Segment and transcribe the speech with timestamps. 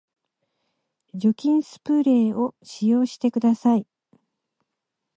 [1.13, 3.85] 除菌スプレーを使用してください